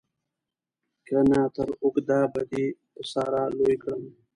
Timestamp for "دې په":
2.51-3.01